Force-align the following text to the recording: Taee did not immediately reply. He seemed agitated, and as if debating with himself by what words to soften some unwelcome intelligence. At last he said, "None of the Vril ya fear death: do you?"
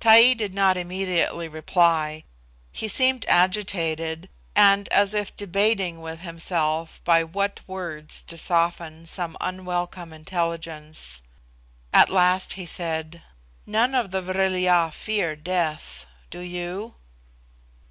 Taee 0.00 0.34
did 0.34 0.54
not 0.54 0.78
immediately 0.78 1.48
reply. 1.48 2.24
He 2.72 2.88
seemed 2.88 3.26
agitated, 3.28 4.30
and 4.54 4.88
as 4.88 5.12
if 5.12 5.36
debating 5.36 6.00
with 6.00 6.20
himself 6.22 7.02
by 7.04 7.22
what 7.22 7.60
words 7.66 8.22
to 8.22 8.38
soften 8.38 9.04
some 9.04 9.36
unwelcome 9.38 10.14
intelligence. 10.14 11.22
At 11.92 12.08
last 12.08 12.54
he 12.54 12.64
said, 12.64 13.20
"None 13.66 13.94
of 13.94 14.12
the 14.12 14.22
Vril 14.22 14.56
ya 14.56 14.88
fear 14.88 15.36
death: 15.36 16.06
do 16.30 16.40
you?" 16.40 16.94